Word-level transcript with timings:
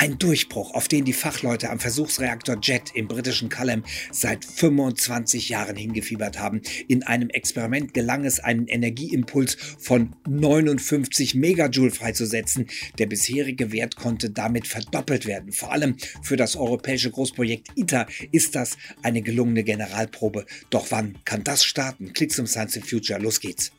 Ein 0.00 0.16
Durchbruch, 0.16 0.72
auf 0.72 0.88
den 0.88 1.04
die 1.04 1.12
Fachleute 1.12 1.68
am 1.68 1.78
Versuchsreaktor 1.78 2.56
JET 2.62 2.92
im 2.94 3.06
britischen 3.06 3.50
Culham 3.50 3.84
seit 4.10 4.46
25 4.46 5.50
Jahren 5.50 5.76
hingefiebert 5.76 6.38
haben. 6.38 6.62
In 6.88 7.02
einem 7.02 7.28
Experiment 7.28 7.92
gelang 7.92 8.24
es, 8.24 8.40
einen 8.40 8.66
Energieimpuls 8.66 9.58
von 9.78 10.16
59 10.26 11.34
Megajoule 11.34 11.90
freizusetzen. 11.90 12.68
Der 12.96 13.08
bisherige 13.08 13.72
Wert 13.72 13.96
konnte 13.96 14.30
damit 14.30 14.66
verdoppelt 14.66 15.26
werden. 15.26 15.52
Vor 15.52 15.70
allem 15.70 15.98
für 16.22 16.38
das 16.38 16.56
europäische 16.56 17.10
Großprojekt 17.10 17.68
ITER 17.76 18.06
ist 18.32 18.54
das 18.54 18.78
eine 19.02 19.20
gelungene 19.20 19.64
Generalprobe. 19.64 20.46
Doch 20.70 20.86
wann 20.88 21.18
kann 21.26 21.44
das 21.44 21.62
starten? 21.62 22.14
Klicks 22.14 22.38
um 22.38 22.46
Science 22.46 22.76
in 22.76 22.84
Future. 22.84 23.20
Los 23.20 23.38
geht's. 23.38 23.70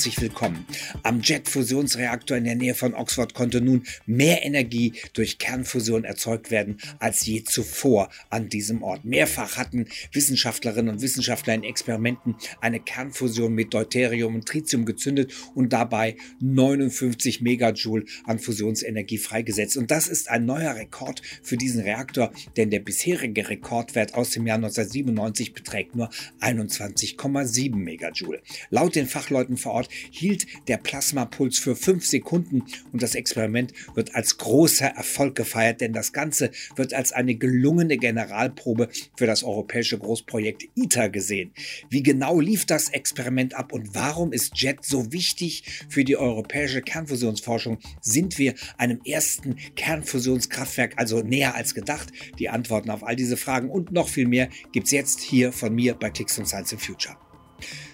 Herzlich 0.00 0.22
willkommen. 0.22 0.64
Am 1.02 1.20
Jet-Fusionsreaktor 1.20 2.34
in 2.34 2.44
der 2.44 2.54
Nähe 2.54 2.74
von 2.74 2.94
Oxford 2.94 3.34
konnte 3.34 3.60
nun 3.60 3.84
mehr 4.06 4.46
Energie 4.46 4.94
durch 5.12 5.36
Kernfusion 5.36 6.04
erzeugt 6.04 6.50
werden 6.50 6.78
als 7.00 7.26
je 7.26 7.44
zuvor 7.44 8.08
an 8.30 8.48
diesem 8.48 8.82
Ort. 8.82 9.04
Mehrfach 9.04 9.58
hatten 9.58 9.88
Wissenschaftlerinnen 10.12 10.94
und 10.94 11.02
Wissenschaftler 11.02 11.52
in 11.52 11.64
Experimenten 11.64 12.36
eine 12.62 12.80
Kernfusion 12.80 13.54
mit 13.54 13.74
Deuterium 13.74 14.36
und 14.36 14.46
Tritium 14.46 14.86
gezündet 14.86 15.34
und 15.54 15.74
dabei 15.74 16.16
59 16.40 17.42
Megajoule 17.42 18.06
an 18.24 18.38
Fusionsenergie 18.38 19.18
freigesetzt. 19.18 19.76
Und 19.76 19.90
das 19.90 20.08
ist 20.08 20.30
ein 20.30 20.46
neuer 20.46 20.76
Rekord 20.76 21.20
für 21.42 21.58
diesen 21.58 21.82
Reaktor, 21.82 22.32
denn 22.56 22.70
der 22.70 22.80
bisherige 22.80 23.50
Rekordwert 23.50 24.14
aus 24.14 24.30
dem 24.30 24.46
Jahr 24.46 24.56
1997 24.56 25.52
beträgt 25.52 25.94
nur 25.94 26.08
21,7 26.40 27.76
Megajoule. 27.76 28.40
Laut 28.70 28.94
den 28.94 29.06
Fachleuten 29.06 29.58
vor 29.58 29.72
Ort 29.72 29.89
hielt 30.10 30.46
der 30.68 30.78
Plasmapuls 30.78 31.58
für 31.58 31.76
fünf 31.76 32.06
Sekunden 32.06 32.64
und 32.92 33.02
das 33.02 33.14
Experiment 33.14 33.72
wird 33.94 34.14
als 34.14 34.38
großer 34.38 34.86
Erfolg 34.86 35.34
gefeiert, 35.34 35.80
denn 35.80 35.92
das 35.92 36.12
Ganze 36.12 36.50
wird 36.76 36.94
als 36.94 37.12
eine 37.12 37.34
gelungene 37.34 37.98
Generalprobe 37.98 38.88
für 39.16 39.26
das 39.26 39.42
europäische 39.42 39.98
Großprojekt 39.98 40.68
ITER 40.74 41.10
gesehen. 41.10 41.52
Wie 41.88 42.02
genau 42.02 42.40
lief 42.40 42.66
das 42.66 42.88
Experiment 42.90 43.54
ab 43.54 43.72
und 43.72 43.94
warum 43.94 44.32
ist 44.32 44.60
JET 44.60 44.84
so 44.84 45.12
wichtig 45.12 45.64
für 45.88 46.04
die 46.04 46.16
europäische 46.16 46.82
Kernfusionsforschung? 46.82 47.78
Sind 48.00 48.38
wir 48.38 48.54
einem 48.78 49.00
ersten 49.04 49.56
Kernfusionskraftwerk 49.76 50.94
also 50.96 51.20
näher 51.22 51.54
als 51.54 51.74
gedacht? 51.74 52.10
Die 52.38 52.48
Antworten 52.48 52.90
auf 52.90 53.04
all 53.04 53.16
diese 53.16 53.36
Fragen 53.36 53.70
und 53.70 53.92
noch 53.92 54.08
viel 54.08 54.26
mehr 54.26 54.48
gibt's 54.72 54.90
jetzt 54.90 55.20
hier 55.20 55.52
von 55.52 55.74
mir 55.74 55.94
bei 55.94 56.10
Clicks 56.10 56.38
und 56.38 56.46
Science 56.46 56.72
in 56.72 56.78
Future. 56.78 57.16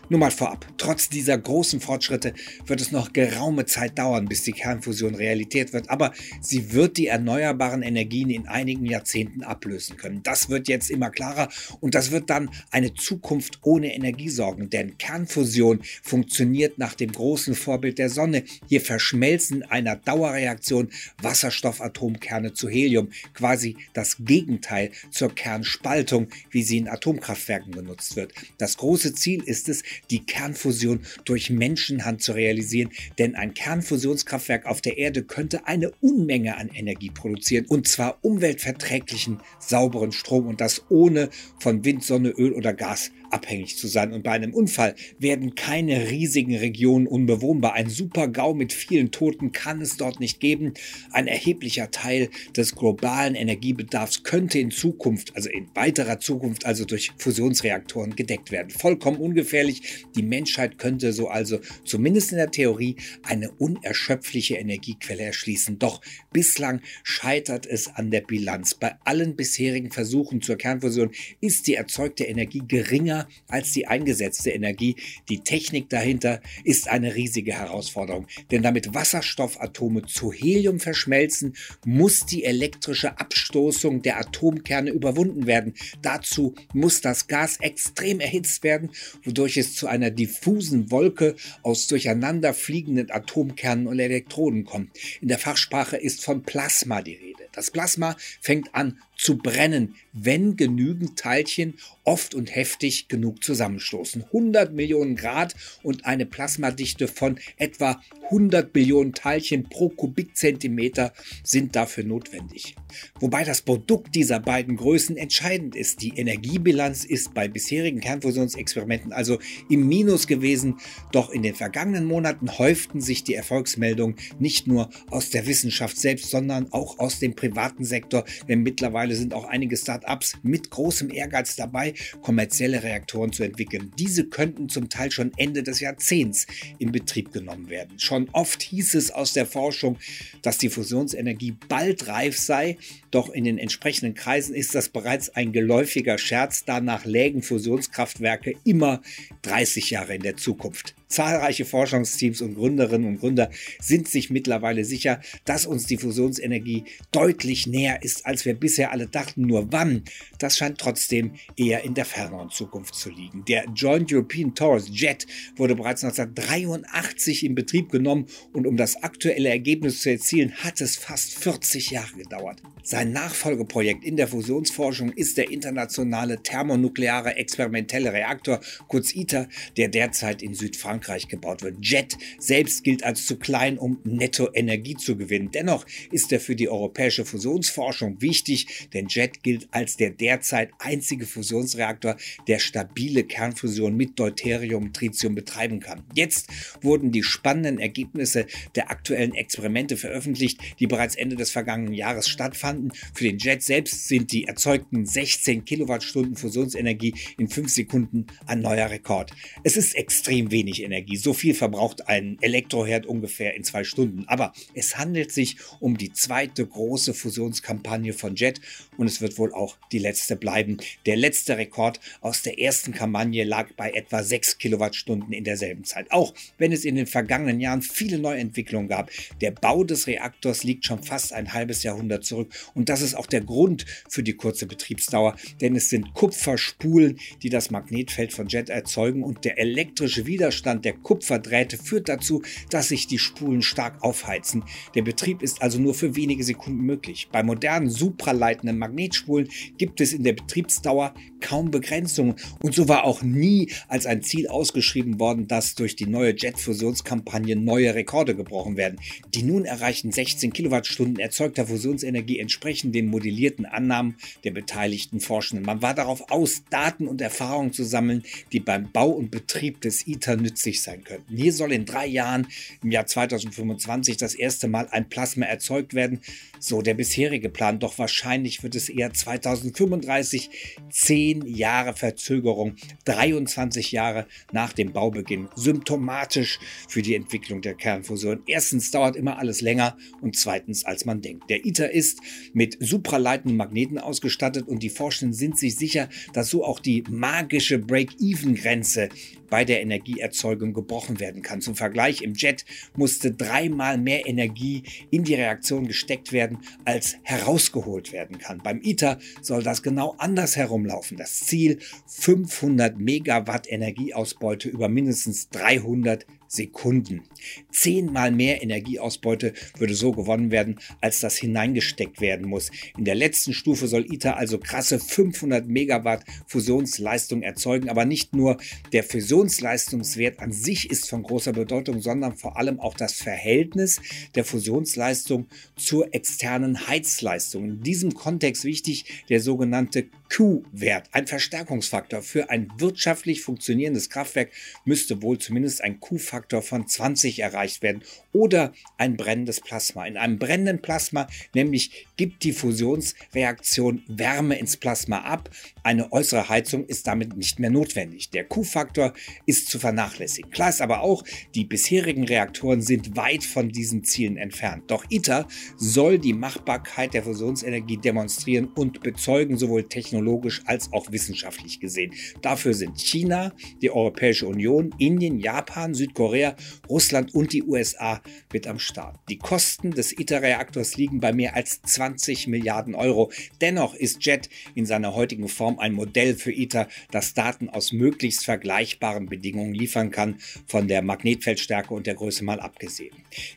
Nur 0.08 0.20
mal 0.20 0.30
vorab, 0.30 0.64
trotz 0.78 1.08
dieser 1.08 1.36
großen 1.36 1.80
Fortschritte 1.80 2.32
wird 2.64 2.80
es 2.80 2.92
noch 2.92 3.12
geraume 3.12 3.66
Zeit 3.66 3.98
dauern, 3.98 4.26
bis 4.26 4.44
die 4.44 4.52
Kernfusion 4.52 5.16
Realität 5.16 5.72
wird, 5.72 5.90
aber 5.90 6.12
sie 6.40 6.72
wird 6.72 6.96
die 6.96 7.08
erneuerbaren 7.08 7.82
Energien 7.82 8.30
in 8.30 8.46
einigen 8.46 8.86
Jahrzehnten 8.86 9.42
ablösen 9.42 9.96
können. 9.96 10.22
Das 10.22 10.48
wird 10.48 10.68
jetzt 10.68 10.90
immer 10.90 11.10
klarer 11.10 11.48
und 11.80 11.96
das 11.96 12.12
wird 12.12 12.30
dann 12.30 12.50
eine 12.70 12.94
Zukunft 12.94 13.58
ohne 13.62 13.96
Energie 13.96 14.28
sorgen, 14.28 14.70
denn 14.70 14.96
Kernfusion 14.96 15.80
funktioniert 16.04 16.78
nach 16.78 16.94
dem 16.94 17.10
großen 17.10 17.56
Vorbild 17.56 17.98
der 17.98 18.08
Sonne. 18.08 18.44
Hier 18.68 18.80
verschmelzen 18.80 19.64
einer 19.64 19.96
Dauerreaktion 19.96 20.90
Wasserstoffatomkerne 21.20 22.52
zu 22.52 22.68
Helium, 22.68 23.08
quasi 23.34 23.76
das 23.92 24.18
Gegenteil 24.20 24.92
zur 25.10 25.34
Kernspaltung, 25.34 26.28
wie 26.50 26.62
sie 26.62 26.78
in 26.78 26.88
Atomkraftwerken 26.88 27.72
benutzt 27.72 28.14
wird. 28.14 28.32
Das 28.58 28.76
große 28.76 29.12
Ziel 29.12 29.42
ist 29.42 29.68
es, 29.68 29.82
die 30.10 30.24
Kernfusion 30.24 31.00
durch 31.24 31.50
Menschenhand 31.50 32.22
zu 32.22 32.32
realisieren, 32.32 32.90
denn 33.18 33.34
ein 33.34 33.54
Kernfusionskraftwerk 33.54 34.66
auf 34.66 34.80
der 34.80 34.98
Erde 34.98 35.22
könnte 35.22 35.66
eine 35.66 35.90
Unmenge 36.00 36.56
an 36.56 36.68
Energie 36.68 37.10
produzieren. 37.10 37.66
Und 37.66 37.88
zwar 37.88 38.18
umweltverträglichen, 38.22 39.40
sauberen 39.58 40.12
Strom. 40.12 40.46
Und 40.46 40.60
das 40.60 40.84
ohne 40.88 41.30
von 41.58 41.84
Wind, 41.84 42.04
Sonne, 42.04 42.30
Öl 42.30 42.52
oder 42.52 42.72
Gas 42.72 43.10
abhängig 43.30 43.76
zu 43.78 43.88
sein. 43.88 44.12
Und 44.12 44.22
bei 44.22 44.32
einem 44.32 44.54
Unfall 44.54 44.94
werden 45.18 45.54
keine 45.54 46.10
riesigen 46.10 46.56
Regionen 46.56 47.06
unbewohnbar. 47.06 47.74
Ein 47.74 47.88
Super-GAU 47.88 48.54
mit 48.54 48.72
vielen 48.72 49.10
Toten 49.10 49.52
kann 49.52 49.80
es 49.80 49.96
dort 49.96 50.20
nicht 50.20 50.40
geben. 50.40 50.74
Ein 51.12 51.26
erheblicher 51.26 51.90
Teil 51.90 52.28
des 52.56 52.74
globalen 52.74 53.34
Energiebedarfs 53.34 54.22
könnte 54.22 54.58
in 54.58 54.70
Zukunft, 54.70 55.34
also 55.34 55.48
in 55.48 55.68
weiterer 55.74 56.20
Zukunft, 56.20 56.66
also 56.66 56.84
durch 56.84 57.12
Fusionsreaktoren 57.18 58.16
gedeckt 58.16 58.50
werden. 58.50 58.70
Vollkommen 58.70 59.18
ungefährlich. 59.18 60.06
Die 60.16 60.22
Menschheit 60.22 60.78
könnte 60.78 61.12
so 61.12 61.28
also 61.28 61.58
zumindest 61.84 62.32
in 62.32 62.38
der 62.38 62.50
Theorie 62.50 62.96
eine 63.22 63.50
unerschöpfliche 63.50 64.56
Energiequelle 64.56 65.22
erschließen. 65.22 65.78
Doch 65.78 66.00
bislang 66.32 66.80
scheitert 67.02 67.66
es 67.66 67.88
an 67.88 68.10
der 68.10 68.20
Bilanz. 68.20 68.74
Bei 68.74 68.96
allen 69.04 69.36
bisherigen 69.36 69.90
Versuchen 69.90 70.42
zur 70.42 70.56
Kernfusion 70.56 71.10
ist 71.40 71.66
die 71.66 71.74
erzeugte 71.74 72.24
Energie 72.24 72.62
geringer 72.66 73.15
geringer 73.16 73.28
als 73.48 73.72
die 73.72 73.86
eingesetzte 73.86 74.50
Energie. 74.50 74.96
Die 75.28 75.40
Technik 75.40 75.88
dahinter 75.88 76.40
ist 76.64 76.88
eine 76.88 77.14
riesige 77.14 77.52
Herausforderung, 77.52 78.26
denn 78.50 78.62
damit 78.62 78.94
Wasserstoffatome 78.94 80.06
zu 80.06 80.32
Helium 80.32 80.80
verschmelzen, 80.80 81.54
muss 81.84 82.26
die 82.26 82.44
elektrische 82.44 83.18
Abstoßung 83.18 84.02
der 84.02 84.18
Atomkerne 84.18 84.90
überwunden 84.90 85.46
werden. 85.46 85.74
Dazu 86.02 86.54
muss 86.72 87.00
das 87.00 87.28
Gas 87.28 87.58
extrem 87.60 88.20
erhitzt 88.20 88.62
werden, 88.62 88.90
wodurch 89.24 89.56
es 89.56 89.74
zu 89.74 89.86
einer 89.86 90.10
diffusen 90.10 90.90
Wolke 90.90 91.36
aus 91.62 91.86
durcheinander 91.86 92.52
fliegenden 92.52 93.10
Atomkernen 93.10 93.86
und 93.86 93.98
Elektronen 93.98 94.64
kommt. 94.64 94.90
In 95.20 95.28
der 95.28 95.38
Fachsprache 95.38 95.96
ist 95.96 96.24
von 96.24 96.42
Plasma 96.42 97.02
die 97.02 97.14
Rede. 97.14 97.44
Das 97.52 97.70
Plasma 97.70 98.16
fängt 98.40 98.74
an 98.74 98.98
zu 99.16 99.38
brennen, 99.38 99.94
wenn 100.12 100.56
genügend 100.56 101.18
Teilchen 101.18 101.74
oft 102.04 102.34
und 102.34 102.54
heftig 102.54 103.08
genug 103.08 103.42
zusammenstoßen. 103.42 104.24
100 104.24 104.72
Millionen 104.72 105.16
Grad 105.16 105.54
und 105.82 106.04
eine 106.04 106.26
Plasmadichte 106.26 107.08
von 107.08 107.38
etwa 107.56 108.00
100 108.24 108.72
Billionen 108.72 109.12
Teilchen 109.12 109.68
pro 109.68 109.88
Kubikzentimeter 109.88 111.12
sind 111.42 111.76
dafür 111.76 112.04
notwendig. 112.04 112.74
Wobei 113.20 113.44
das 113.44 113.62
Produkt 113.62 114.14
dieser 114.14 114.40
beiden 114.40 114.76
Größen 114.76 115.16
entscheidend 115.16 115.76
ist. 115.76 116.02
Die 116.02 116.16
Energiebilanz 116.16 117.04
ist 117.04 117.34
bei 117.34 117.48
bisherigen 117.48 118.00
Kernfusionsexperimenten 118.00 119.12
also 119.12 119.38
im 119.68 119.88
Minus 119.88 120.26
gewesen, 120.26 120.76
doch 121.12 121.30
in 121.30 121.42
den 121.42 121.54
vergangenen 121.54 122.04
Monaten 122.04 122.58
häuften 122.58 123.00
sich 123.00 123.24
die 123.24 123.34
Erfolgsmeldungen 123.34 124.16
nicht 124.38 124.66
nur 124.66 124.90
aus 125.10 125.30
der 125.30 125.46
Wissenschaft 125.46 125.96
selbst, 125.96 126.30
sondern 126.30 126.72
auch 126.72 126.98
aus 126.98 127.18
dem 127.18 127.34
privaten 127.34 127.84
Sektor, 127.84 128.24
denn 128.48 128.62
mittlerweile 128.62 129.05
sind 129.14 129.34
auch 129.34 129.44
einige 129.44 129.76
Start-ups 129.76 130.34
mit 130.42 130.70
großem 130.70 131.10
Ehrgeiz 131.10 131.54
dabei, 131.54 131.94
kommerzielle 132.22 132.82
Reaktoren 132.82 133.32
zu 133.32 133.44
entwickeln. 133.44 133.92
Diese 133.98 134.24
könnten 134.24 134.68
zum 134.68 134.88
Teil 134.88 135.10
schon 135.12 135.32
Ende 135.36 135.62
des 135.62 135.80
Jahrzehnts 135.80 136.46
in 136.78 136.90
Betrieb 136.90 137.32
genommen 137.32 137.70
werden. 137.70 137.98
Schon 137.98 138.28
oft 138.32 138.62
hieß 138.62 138.94
es 138.94 139.10
aus 139.10 139.32
der 139.32 139.46
Forschung, 139.46 139.98
dass 140.42 140.58
die 140.58 140.70
Fusionsenergie 140.70 141.54
bald 141.68 142.08
reif 142.08 142.38
sei, 142.38 142.78
doch 143.10 143.28
in 143.28 143.44
den 143.44 143.58
entsprechenden 143.58 144.14
Kreisen 144.14 144.54
ist 144.54 144.74
das 144.74 144.88
bereits 144.88 145.30
ein 145.30 145.52
geläufiger 145.52 146.18
Scherz, 146.18 146.64
danach 146.64 147.04
lägen 147.04 147.42
Fusionskraftwerke 147.42 148.54
immer 148.64 149.02
30 149.42 149.90
Jahre 149.90 150.14
in 150.14 150.22
der 150.22 150.36
Zukunft. 150.36 150.94
Zahlreiche 151.08 151.64
Forschungsteams 151.64 152.40
und 152.40 152.54
Gründerinnen 152.56 153.08
und 153.08 153.20
Gründer 153.20 153.50
sind 153.80 154.08
sich 154.08 154.28
mittlerweile 154.30 154.84
sicher, 154.84 155.20
dass 155.44 155.64
uns 155.64 155.86
die 155.86 155.98
Fusionsenergie 155.98 156.84
deutlich 157.12 157.68
näher 157.68 158.02
ist, 158.02 158.26
als 158.26 158.44
wir 158.44 158.54
bisher 158.54 158.90
alle 158.90 159.06
dachten. 159.06 159.42
Nur 159.42 159.72
wann, 159.72 160.02
das 160.38 160.58
scheint 160.58 160.78
trotzdem 160.78 161.32
eher 161.56 161.84
in 161.84 161.94
der 161.94 162.04
ferneren 162.04 162.50
Zukunft 162.50 162.96
zu 162.96 163.10
liegen. 163.10 163.44
Der 163.46 163.66
Joint 163.74 164.12
European 164.12 164.54
Torus 164.54 164.88
JET 164.90 165.26
wurde 165.54 165.76
bereits 165.76 166.02
1983 166.02 167.44
in 167.44 167.54
Betrieb 167.54 167.90
genommen 167.90 168.26
und 168.52 168.66
um 168.66 168.76
das 168.76 169.02
aktuelle 169.02 169.48
Ergebnis 169.48 170.02
zu 170.02 170.10
erzielen, 170.10 170.52
hat 170.56 170.80
es 170.80 170.96
fast 170.96 171.34
40 171.38 171.90
Jahre 171.90 172.16
gedauert. 172.16 172.60
Sein 172.82 173.12
Nachfolgeprojekt 173.12 174.04
in 174.04 174.16
der 174.16 174.28
Fusionsforschung 174.28 175.12
ist 175.12 175.38
der 175.38 175.50
internationale 175.50 176.42
thermonukleare 176.42 177.36
experimentelle 177.36 178.12
Reaktor, 178.12 178.60
kurz 178.86 179.14
ITER, 179.14 179.48
der 179.76 179.88
derzeit 179.88 180.42
in 180.42 180.54
Südfrankreich 180.54 180.95
Frankreich 180.96 181.28
gebaut 181.28 181.62
wird. 181.62 181.76
Jet 181.82 182.16
selbst 182.38 182.82
gilt 182.82 183.04
als 183.04 183.26
zu 183.26 183.36
klein, 183.36 183.76
um 183.76 183.98
netto 184.04 184.48
Energie 184.54 184.96
zu 184.96 185.16
gewinnen. 185.16 185.50
Dennoch 185.52 185.84
ist 186.10 186.32
er 186.32 186.40
für 186.40 186.56
die 186.56 186.70
europäische 186.70 187.26
Fusionsforschung 187.26 188.22
wichtig, 188.22 188.88
denn 188.94 189.08
Jet 189.08 189.42
gilt 189.42 189.68
als 189.72 189.98
der 189.98 190.10
derzeit 190.10 190.70
einzige 190.78 191.26
Fusionsreaktor, 191.26 192.16
der 192.48 192.58
stabile 192.60 193.24
Kernfusion 193.24 193.94
mit 193.94 194.18
Deuterium 194.18 194.94
Tritium 194.94 195.34
betreiben 195.34 195.80
kann. 195.80 196.02
Jetzt 196.14 196.48
wurden 196.80 197.12
die 197.12 197.22
spannenden 197.22 197.78
Ergebnisse 197.78 198.46
der 198.74 198.90
aktuellen 198.90 199.34
Experimente 199.34 199.98
veröffentlicht, 199.98 200.58
die 200.80 200.86
bereits 200.86 201.14
Ende 201.14 201.36
des 201.36 201.50
vergangenen 201.50 201.92
Jahres 201.92 202.26
stattfanden. 202.26 202.92
Für 203.12 203.24
den 203.24 203.38
Jet 203.38 203.62
selbst 203.62 204.08
sind 204.08 204.32
die 204.32 204.44
erzeugten 204.44 205.04
16 205.04 205.66
Kilowattstunden 205.66 206.36
Fusionsenergie 206.36 207.14
in 207.36 207.48
5 207.48 207.68
Sekunden 207.70 208.26
ein 208.46 208.60
neuer 208.60 208.88
Rekord. 208.88 209.32
Es 209.62 209.76
ist 209.76 209.94
extrem 209.94 210.50
wenig 210.50 210.85
Energie. 210.86 211.16
So 211.16 211.34
viel 211.34 211.54
verbraucht 211.54 212.08
ein 212.08 212.38
Elektroherd 212.40 213.06
ungefähr 213.06 213.54
in 213.54 213.64
zwei 213.64 213.84
Stunden. 213.84 214.24
Aber 214.26 214.52
es 214.74 214.96
handelt 214.96 215.32
sich 215.32 215.56
um 215.80 215.98
die 215.98 216.12
zweite 216.12 216.66
große 216.66 217.12
Fusionskampagne 217.12 218.12
von 218.12 218.34
Jet 218.34 218.60
und 218.96 219.06
es 219.06 219.20
wird 219.20 219.38
wohl 219.38 219.52
auch 219.52 219.76
die 219.92 219.98
letzte 219.98 220.36
bleiben. 220.36 220.78
Der 221.04 221.16
letzte 221.16 221.58
Rekord 221.58 222.00
aus 222.20 222.42
der 222.42 222.58
ersten 222.58 222.92
Kampagne 222.92 223.44
lag 223.44 223.72
bei 223.76 223.90
etwa 223.90 224.22
6 224.22 224.58
Kilowattstunden 224.58 225.32
in 225.32 225.44
derselben 225.44 225.84
Zeit. 225.84 226.10
Auch 226.10 226.32
wenn 226.58 226.72
es 226.72 226.84
in 226.84 226.94
den 226.94 227.06
vergangenen 227.06 227.60
Jahren 227.60 227.82
viele 227.82 228.18
Neuentwicklungen 228.18 228.88
gab. 228.88 229.10
Der 229.40 229.50
Bau 229.50 229.84
des 229.84 230.06
Reaktors 230.06 230.64
liegt 230.64 230.86
schon 230.86 231.02
fast 231.02 231.32
ein 231.32 231.52
halbes 231.52 231.82
Jahrhundert 231.82 232.24
zurück 232.24 232.52
und 232.74 232.88
das 232.88 233.02
ist 233.02 233.14
auch 233.14 233.26
der 233.26 233.40
Grund 233.40 233.84
für 234.08 234.22
die 234.22 234.34
kurze 234.34 234.66
Betriebsdauer, 234.66 235.36
denn 235.60 235.76
es 235.76 235.88
sind 235.88 236.14
Kupferspulen, 236.14 237.18
die 237.42 237.50
das 237.50 237.70
Magnetfeld 237.70 238.32
von 238.32 238.48
Jet 238.48 238.68
erzeugen 238.68 239.22
und 239.22 239.44
der 239.44 239.58
elektrische 239.58 240.26
Widerstand 240.26 240.75
der 240.84 240.94
Kupferdrähte 240.94 241.78
führt 241.78 242.08
dazu, 242.08 242.42
dass 242.70 242.88
sich 242.88 243.06
die 243.06 243.18
Spulen 243.18 243.62
stark 243.62 244.02
aufheizen. 244.02 244.64
Der 244.94 245.02
Betrieb 245.02 245.42
ist 245.42 245.62
also 245.62 245.78
nur 245.78 245.94
für 245.94 246.16
wenige 246.16 246.44
Sekunden 246.44 246.82
möglich. 246.82 247.28
Bei 247.32 247.42
modernen 247.42 247.88
supraleitenden 247.88 248.78
Magnetspulen 248.78 249.48
gibt 249.78 250.00
es 250.00 250.12
in 250.12 250.24
der 250.24 250.34
Betriebsdauer 250.34 251.14
kaum 251.40 251.70
Begrenzungen 251.70 252.36
und 252.62 252.74
so 252.74 252.88
war 252.88 253.04
auch 253.04 253.22
nie 253.22 253.70
als 253.88 254.06
ein 254.06 254.22
Ziel 254.22 254.48
ausgeschrieben 254.48 255.20
worden, 255.20 255.48
dass 255.48 255.74
durch 255.74 255.96
die 255.96 256.06
neue 256.06 256.34
Jet-Fusionskampagne 256.36 257.56
neue 257.56 257.94
Rekorde 257.94 258.34
gebrochen 258.34 258.76
werden. 258.76 258.98
Die 259.34 259.42
nun 259.42 259.64
erreichten 259.64 260.12
16 260.12 260.52
Kilowattstunden 260.52 261.18
erzeugter 261.18 261.66
Fusionsenergie 261.66 262.38
entsprechen 262.38 262.92
den 262.92 263.06
modellierten 263.06 263.66
Annahmen 263.66 264.16
der 264.44 264.50
beteiligten 264.50 265.20
Forschenden. 265.20 265.66
Man 265.66 265.82
war 265.82 265.94
darauf 265.94 266.30
aus, 266.30 266.62
Daten 266.70 267.06
und 267.06 267.20
Erfahrungen 267.20 267.72
zu 267.72 267.84
sammeln, 267.84 268.22
die 268.52 268.60
beim 268.60 268.90
Bau 268.90 269.10
und 269.10 269.30
Betrieb 269.30 269.80
des 269.80 270.06
ITER 270.06 270.36
nützlich 270.36 270.65
sein 270.74 271.04
könnten. 271.04 271.36
Hier 271.36 271.52
soll 271.52 271.72
in 271.72 271.84
drei 271.84 272.06
Jahren, 272.06 272.46
im 272.82 272.90
Jahr 272.90 273.06
2025, 273.06 274.16
das 274.16 274.34
erste 274.34 274.68
Mal 274.68 274.88
ein 274.90 275.08
Plasma 275.08 275.46
erzeugt 275.46 275.94
werden, 275.94 276.20
so 276.58 276.82
der 276.82 276.94
bisherige 276.94 277.48
Plan. 277.48 277.78
Doch 277.78 277.98
wahrscheinlich 277.98 278.62
wird 278.62 278.74
es 278.74 278.88
eher 278.88 279.12
2035, 279.12 280.50
zehn 280.90 281.46
Jahre 281.46 281.94
Verzögerung, 281.94 282.76
23 283.04 283.92
Jahre 283.92 284.26
nach 284.52 284.72
dem 284.72 284.92
Baubeginn. 284.92 285.48
Symptomatisch 285.54 286.58
für 286.88 287.02
die 287.02 287.14
Entwicklung 287.14 287.62
der 287.62 287.74
Kernfusion. 287.74 288.42
Erstens 288.46 288.90
dauert 288.90 289.16
immer 289.16 289.38
alles 289.38 289.60
länger 289.60 289.96
und 290.20 290.36
zweitens 290.36 290.84
als 290.84 291.04
man 291.04 291.22
denkt. 291.22 291.48
Der 291.50 291.64
ITER 291.64 291.90
ist 291.92 292.20
mit 292.52 292.76
supraleitenden 292.80 293.56
Magneten 293.56 293.98
ausgestattet 293.98 294.66
und 294.66 294.82
die 294.82 294.90
Forschenden 294.90 295.34
sind 295.34 295.58
sich 295.58 295.76
sicher, 295.76 296.08
dass 296.32 296.48
so 296.48 296.64
auch 296.64 296.80
die 296.80 297.04
magische 297.08 297.78
Break-Even-Grenze 297.78 299.08
bei 299.48 299.64
der 299.64 299.80
Energieerzeugung 299.80 300.55
gebrochen 300.56 301.20
werden 301.20 301.42
kann. 301.42 301.60
Zum 301.60 301.76
Vergleich, 301.76 302.22
im 302.22 302.34
Jet 302.34 302.64
musste 302.96 303.32
dreimal 303.32 303.98
mehr 303.98 304.26
Energie 304.26 304.82
in 305.10 305.24
die 305.24 305.34
Reaktion 305.34 305.86
gesteckt 305.86 306.32
werden, 306.32 306.58
als 306.84 307.16
herausgeholt 307.22 308.12
werden 308.12 308.38
kann. 308.38 308.58
Beim 308.58 308.80
ITER 308.82 309.18
soll 309.42 309.62
das 309.62 309.82
genau 309.82 310.14
anders 310.18 310.56
herumlaufen. 310.56 311.16
Das 311.16 311.40
Ziel 311.40 311.78
500 312.06 312.98
Megawatt 312.98 313.70
Energieausbeute 313.70 314.68
über 314.68 314.88
mindestens 314.88 315.48
300 315.50 316.26
Sekunden. 316.48 317.24
Zehnmal 317.70 318.30
mehr 318.30 318.62
Energieausbeute 318.62 319.52
würde 319.78 319.94
so 319.94 320.12
gewonnen 320.12 320.50
werden, 320.50 320.78
als 321.00 321.20
das 321.20 321.36
hineingesteckt 321.36 322.20
werden 322.20 322.48
muss. 322.48 322.70
In 322.96 323.04
der 323.04 323.14
letzten 323.14 323.52
Stufe 323.52 323.88
soll 323.88 324.12
ITER 324.12 324.36
also 324.36 324.58
krasse 324.58 324.98
500 324.98 325.66
Megawatt 325.66 326.24
Fusionsleistung 326.46 327.42
erzeugen, 327.42 327.88
aber 327.88 328.04
nicht 328.04 328.34
nur 328.34 328.58
der 328.92 329.04
Fusionsleistungswert 329.04 330.38
an 330.46 330.52
sich 330.52 330.90
ist 330.90 331.10
von 331.10 331.24
großer 331.24 331.52
Bedeutung, 331.52 332.00
sondern 332.00 332.36
vor 332.36 332.56
allem 332.56 332.78
auch 332.78 332.94
das 332.94 333.14
Verhältnis 333.14 334.00
der 334.36 334.44
Fusionsleistung 334.44 335.48
zur 335.74 336.14
externen 336.14 336.86
Heizleistung. 336.86 337.64
In 337.64 337.82
diesem 337.82 338.14
Kontext 338.14 338.62
wichtig 338.62 339.24
der 339.28 339.40
sogenannte 339.40 340.06
Q-Wert, 340.32 341.08
ein 341.10 341.26
Verstärkungsfaktor. 341.26 342.22
Für 342.22 342.50
ein 342.50 342.68
wirtschaftlich 342.78 343.42
funktionierendes 343.42 344.08
Kraftwerk 344.08 344.50
müsste 344.84 345.20
wohl 345.20 345.38
zumindest 345.38 345.82
ein 345.82 345.98
Q-Faktor 345.98 346.62
von 346.62 346.86
20 346.86 347.40
erreicht 347.40 347.82
werden 347.82 348.02
oder 348.32 348.72
ein 348.98 349.16
brennendes 349.16 349.60
Plasma. 349.60 350.06
In 350.06 350.16
einem 350.16 350.38
brennenden 350.38 350.80
Plasma 350.80 351.26
nämlich 351.54 352.06
gibt 352.16 352.44
die 352.44 352.52
Fusionsreaktion 352.52 354.04
Wärme 354.06 354.58
ins 354.58 354.76
Plasma 354.76 355.22
ab. 355.22 355.50
Eine 355.82 356.12
äußere 356.12 356.48
Heizung 356.48 356.86
ist 356.86 357.06
damit 357.08 357.36
nicht 357.36 357.58
mehr 357.58 357.70
notwendig. 357.70 358.30
Der 358.30 358.44
Q-Faktor 358.44 359.12
ist 359.46 359.68
zu 359.68 359.78
vernachlässigen. 359.78 360.35
Klar 360.50 360.70
ist 360.70 360.82
aber 360.82 361.00
auch, 361.00 361.24
die 361.54 361.64
bisherigen 361.64 362.24
Reaktoren 362.24 362.80
sind 362.82 363.16
weit 363.16 363.44
von 363.44 363.70
diesen 363.70 364.04
Zielen 364.04 364.36
entfernt. 364.36 364.84
Doch 364.90 365.04
ITER 365.10 365.46
soll 365.76 366.18
die 366.18 366.32
Machbarkeit 366.32 367.14
der 367.14 367.22
Fusionsenergie 367.22 367.96
demonstrieren 367.96 368.68
und 368.74 369.00
bezeugen, 369.00 369.56
sowohl 369.56 369.84
technologisch 369.84 370.62
als 370.66 370.92
auch 370.92 371.12
wissenschaftlich 371.12 371.80
gesehen. 371.80 372.12
Dafür 372.42 372.74
sind 372.74 373.00
China, 373.00 373.52
die 373.82 373.90
Europäische 373.90 374.46
Union, 374.46 374.94
Indien, 374.98 375.38
Japan, 375.38 375.94
Südkorea, 375.94 376.56
Russland 376.88 377.34
und 377.34 377.52
die 377.52 377.62
USA 377.62 378.20
mit 378.52 378.66
am 378.66 378.78
Start. 378.78 379.18
Die 379.28 379.38
Kosten 379.38 379.90
des 379.92 380.18
ITER-Reaktors 380.18 380.96
liegen 380.96 381.20
bei 381.20 381.32
mehr 381.32 381.54
als 381.54 381.80
20 381.82 382.48
Milliarden 382.48 382.94
Euro. 382.94 383.30
Dennoch 383.60 383.94
ist 383.94 384.24
JET 384.24 384.48
in 384.74 384.86
seiner 384.86 385.14
heutigen 385.14 385.48
Form 385.48 385.78
ein 385.78 385.92
Modell 385.92 386.34
für 386.34 386.52
ITER, 386.52 386.88
das 387.10 387.34
Daten 387.34 387.68
aus 387.68 387.92
möglichst 387.92 388.44
vergleichbaren 388.44 389.26
Bedingungen 389.26 389.74
liefern 389.74 390.10
kann, 390.10 390.25
von 390.66 390.88
der 390.88 391.02
Magnetfeldstärke 391.02 391.94
und 391.94 392.06
der 392.06 392.14
Größe 392.14 392.44
mal 392.44 392.60
abgesehen. 392.60 393.14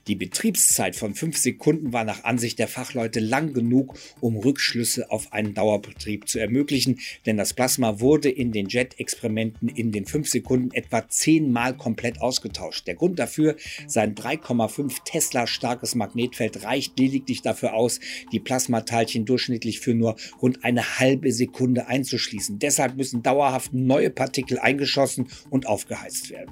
Die 0.08 0.16
Betriebszeit 0.16 0.96
von 0.96 1.16
fünf 1.16 1.38
Sekunden 1.38 1.92
war 1.94 2.04
nach 2.04 2.24
Ansicht 2.24 2.60
der 2.60 2.68
Fachleute 2.68 3.20
lang 3.20 3.54
genug, 3.54 3.98
um 4.20 4.38
Rückschlüsse 4.38 5.10
auf 5.10 5.34
einen 5.34 5.54
Dauerbetrieb 5.54 6.28
zu 6.28 6.40
ermöglichen, 6.40 7.00
denn 7.26 7.38
das 7.38 7.54
Plasma 7.54 8.00
wurde 8.00 8.30
in 8.30 8.52
den 8.52 8.68
JET-Experimenten 8.68 9.70
in 9.70 9.92
den 9.92 10.06
fünf 10.06 10.30
Sekunden 10.30 10.72
etwa 10.72 11.08
zehnmal 11.10 11.76
komplett 11.76 12.22
ausgetauscht. 12.22 12.88
Der 12.88 12.96
Grund 12.96 13.20
dafür, 13.20 13.56
sein 13.88 14.16
3,5 14.16 14.98
Tesla 15.06 15.48
starkes 15.48 15.96
Magnetfeld 15.96 16.64
reicht 16.64 17.00
lediglich 17.00 17.42
dafür 17.42 17.74
aus, 17.74 18.00
die 18.32 18.40
Plasmateilchen 18.40 19.26
durchschnittlich 19.26 19.80
für 19.80 19.94
nur 19.94 20.16
rund 20.42 20.64
eine 20.64 21.00
halbe 21.00 21.32
Sekunde 21.32 21.88
einzuschließen. 21.88 22.60
Deshalb 22.60 22.96
müssen 22.98 23.24
dauerhaft 23.24 23.74
neue 23.74 24.10
Partikel 24.10 24.60
eingeschossen 24.60 25.28
und 25.50 25.68
aufgeheizt 25.68 26.30
werden. 26.30 26.49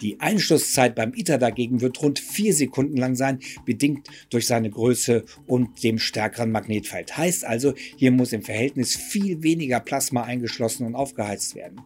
Die 0.00 0.20
Einschlusszeit 0.20 0.94
beim 0.94 1.12
ITER 1.14 1.38
dagegen 1.38 1.80
wird 1.80 2.02
rund 2.02 2.18
vier 2.18 2.54
Sekunden 2.54 2.96
lang 2.96 3.14
sein, 3.14 3.40
bedingt 3.64 4.08
durch 4.30 4.46
seine 4.46 4.70
Größe 4.70 5.24
und 5.46 5.82
dem 5.82 5.98
stärkeren 5.98 6.50
Magnetfeld. 6.50 7.16
Heißt 7.16 7.44
also, 7.44 7.74
hier 7.96 8.10
muss 8.10 8.32
im 8.32 8.42
Verhältnis 8.42 8.96
viel 8.96 9.42
weniger 9.42 9.80
Plasma 9.80 10.22
eingeschlossen 10.22 10.86
und 10.86 10.94
aufgeheizt 10.94 11.54
werden. 11.54 11.80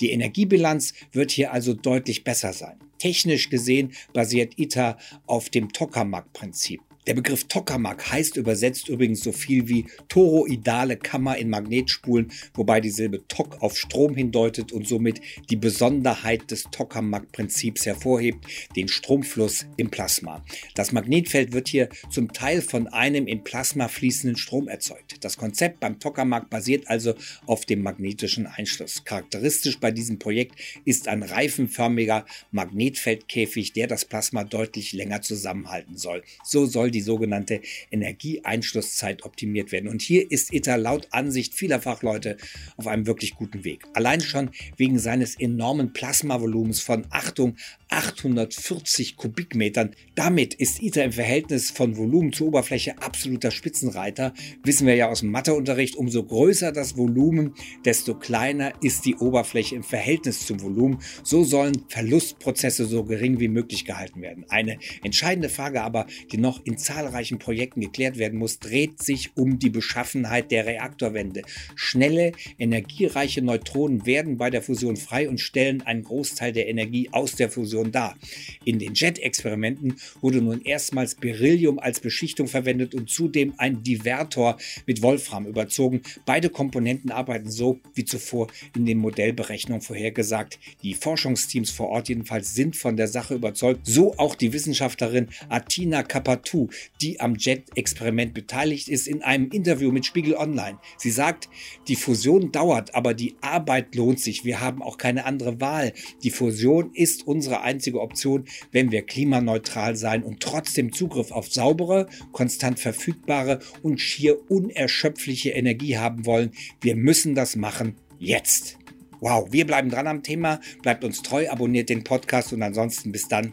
Die 0.00 0.10
Energiebilanz 0.10 0.94
wird 1.12 1.30
hier 1.30 1.52
also 1.52 1.74
deutlich 1.74 2.24
besser 2.24 2.52
sein. 2.52 2.78
Technisch 2.98 3.48
gesehen 3.48 3.92
basiert 4.12 4.58
ITER 4.58 4.98
auf 5.26 5.50
dem 5.50 5.72
Tokamak-Prinzip. 5.72 6.80
Der 7.08 7.14
Begriff 7.14 7.44
Tokamak 7.44 8.12
heißt 8.12 8.36
übersetzt 8.36 8.90
übrigens 8.90 9.22
so 9.22 9.32
viel 9.32 9.66
wie 9.66 9.86
toroidale 10.10 10.98
Kammer 10.98 11.38
in 11.38 11.48
Magnetspulen, 11.48 12.30
wobei 12.52 12.82
die 12.82 12.90
Silbe 12.90 13.26
Tok 13.28 13.62
auf 13.62 13.78
Strom 13.78 14.14
hindeutet 14.14 14.72
und 14.72 14.86
somit 14.86 15.22
die 15.48 15.56
Besonderheit 15.56 16.50
des 16.50 16.64
Tokamak-Prinzips 16.64 17.86
hervorhebt, 17.86 18.44
den 18.76 18.88
Stromfluss 18.88 19.64
im 19.78 19.88
Plasma. 19.88 20.44
Das 20.74 20.92
Magnetfeld 20.92 21.52
wird 21.52 21.68
hier 21.68 21.88
zum 22.10 22.30
Teil 22.34 22.60
von 22.60 22.88
einem 22.88 23.26
im 23.26 23.42
Plasma 23.42 23.88
fließenden 23.88 24.36
Strom 24.36 24.68
erzeugt. 24.68 25.24
Das 25.24 25.38
Konzept 25.38 25.80
beim 25.80 26.00
Tokamak 26.00 26.50
basiert 26.50 26.88
also 26.88 27.14
auf 27.46 27.64
dem 27.64 27.82
magnetischen 27.82 28.46
Einschluss. 28.46 29.04
Charakteristisch 29.04 29.80
bei 29.80 29.92
diesem 29.92 30.18
Projekt 30.18 30.56
ist 30.84 31.08
ein 31.08 31.22
reifenförmiger 31.22 32.26
Magnetfeldkäfig, 32.50 33.72
der 33.72 33.86
das 33.86 34.04
Plasma 34.04 34.44
deutlich 34.44 34.92
länger 34.92 35.22
zusammenhalten 35.22 35.96
soll. 35.96 36.22
So 36.44 36.66
soll 36.66 36.90
die 36.90 36.97
die 36.98 37.02
sogenannte 37.02 37.60
Energieeinschlusszeit 37.92 39.22
optimiert 39.22 39.70
werden. 39.70 39.88
Und 39.88 40.02
hier 40.02 40.28
ist 40.30 40.52
ITER 40.52 40.78
laut 40.78 41.06
Ansicht 41.12 41.54
vieler 41.54 41.80
Fachleute 41.80 42.36
auf 42.76 42.88
einem 42.88 43.06
wirklich 43.06 43.36
guten 43.36 43.62
Weg. 43.62 43.84
Allein 43.94 44.20
schon 44.20 44.50
wegen 44.76 44.98
seines 44.98 45.38
enormen 45.38 45.92
Plasmavolumens 45.92 46.80
von, 46.80 47.06
Achtung, 47.10 47.56
840 47.90 49.16
Kubikmetern. 49.16 49.94
Damit 50.14 50.54
ist 50.54 50.82
ITER 50.82 51.06
im 51.06 51.12
Verhältnis 51.12 51.70
von 51.70 51.96
Volumen 51.96 52.32
zur 52.32 52.48
Oberfläche 52.48 53.00
absoluter 53.00 53.50
Spitzenreiter. 53.50 54.34
Wissen 54.62 54.86
wir 54.86 54.94
ja 54.94 55.08
aus 55.08 55.20
dem 55.20 55.30
Matheunterricht, 55.30 55.96
umso 55.96 56.22
größer 56.22 56.70
das 56.72 56.96
Volumen, 56.96 57.54
desto 57.84 58.14
kleiner 58.14 58.72
ist 58.82 59.06
die 59.06 59.16
Oberfläche 59.16 59.76
im 59.76 59.82
Verhältnis 59.82 60.46
zum 60.46 60.60
Volumen. 60.60 60.98
So 61.22 61.44
sollen 61.44 61.84
Verlustprozesse 61.88 62.84
so 62.84 63.04
gering 63.04 63.40
wie 63.40 63.48
möglich 63.48 63.86
gehalten 63.86 64.20
werden. 64.20 64.44
Eine 64.48 64.78
entscheidende 65.02 65.48
Frage 65.48 65.82
aber, 65.82 66.06
die 66.30 66.38
noch 66.38 66.64
in 66.64 66.76
zahlreichen 66.76 67.38
Projekten 67.38 67.80
geklärt 67.80 68.18
werden 68.18 68.38
muss, 68.38 68.58
dreht 68.58 69.02
sich 69.02 69.30
um 69.36 69.58
die 69.58 69.70
Beschaffenheit 69.70 70.50
der 70.50 70.66
Reaktorwände. 70.66 71.42
Schnelle, 71.74 72.32
energiereiche 72.58 73.40
Neutronen 73.40 74.04
werden 74.04 74.36
bei 74.36 74.50
der 74.50 74.62
Fusion 74.62 74.96
frei 74.96 75.28
und 75.28 75.40
stellen 75.40 75.82
einen 75.82 76.02
Großteil 76.02 76.52
der 76.52 76.68
Energie 76.68 77.08
aus 77.12 77.34
der 77.34 77.50
Fusion 77.50 77.77
dar. 77.84 78.16
In 78.64 78.78
den 78.78 78.94
Jet-Experimenten 78.94 79.96
wurde 80.20 80.42
nun 80.42 80.62
erstmals 80.62 81.14
Beryllium 81.14 81.78
als 81.78 82.00
Beschichtung 82.00 82.48
verwendet 82.48 82.94
und 82.94 83.08
zudem 83.08 83.54
ein 83.58 83.82
Divertor 83.82 84.58
mit 84.86 85.02
Wolfram 85.02 85.46
überzogen. 85.46 86.02
Beide 86.26 86.50
Komponenten 86.50 87.10
arbeiten 87.10 87.50
so 87.50 87.80
wie 87.94 88.04
zuvor 88.04 88.48
in 88.76 88.86
den 88.86 88.98
Modellberechnungen 88.98 89.82
vorhergesagt. 89.82 90.58
Die 90.82 90.94
Forschungsteams 90.94 91.70
vor 91.70 91.88
Ort 91.88 92.08
jedenfalls 92.08 92.54
sind 92.54 92.76
von 92.76 92.96
der 92.96 93.08
Sache 93.08 93.34
überzeugt, 93.34 93.86
so 93.86 94.16
auch 94.18 94.34
die 94.34 94.52
Wissenschaftlerin 94.52 95.28
Atina 95.48 96.02
Kapatou, 96.02 96.68
die 97.00 97.20
am 97.20 97.36
Jet-Experiment 97.36 98.34
beteiligt 98.34 98.88
ist, 98.88 99.08
in 99.08 99.22
einem 99.22 99.50
Interview 99.50 99.90
mit 99.90 100.06
Spiegel 100.06 100.34
Online. 100.34 100.78
Sie 100.96 101.10
sagt, 101.10 101.48
die 101.88 101.96
Fusion 101.96 102.52
dauert, 102.52 102.94
aber 102.94 103.14
die 103.14 103.36
Arbeit 103.40 103.94
lohnt 103.94 104.20
sich. 104.20 104.44
Wir 104.44 104.60
haben 104.60 104.82
auch 104.82 104.98
keine 104.98 105.24
andere 105.24 105.60
Wahl. 105.60 105.92
Die 106.22 106.30
Fusion 106.30 106.90
ist 106.94 107.26
unsere 107.26 107.62
einzige 107.68 108.00
Option, 108.00 108.46
wenn 108.72 108.90
wir 108.90 109.02
klimaneutral 109.02 109.94
sein 109.94 110.22
und 110.22 110.40
trotzdem 110.40 110.92
Zugriff 110.92 111.30
auf 111.30 111.52
saubere, 111.52 112.08
konstant 112.32 112.80
verfügbare 112.80 113.60
und 113.82 114.00
schier 114.00 114.38
unerschöpfliche 114.50 115.50
Energie 115.50 115.98
haben 115.98 116.24
wollen. 116.26 116.52
Wir 116.80 116.96
müssen 116.96 117.34
das 117.34 117.56
machen 117.56 117.96
jetzt. 118.18 118.78
Wow, 119.20 119.48
wir 119.50 119.66
bleiben 119.66 119.90
dran 119.90 120.06
am 120.06 120.22
Thema, 120.22 120.60
bleibt 120.82 121.04
uns 121.04 121.22
treu, 121.22 121.48
abonniert 121.48 121.88
den 121.88 122.04
Podcast 122.04 122.52
und 122.52 122.62
ansonsten 122.62 123.12
bis 123.12 123.28
dann, 123.28 123.52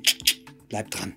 bleibt 0.70 0.98
dran. 0.98 1.14